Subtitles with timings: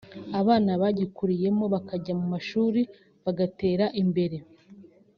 [0.39, 2.81] abana bagikuriyemo bakajya mu mashuri
[3.23, 4.37] bagatera imbere[…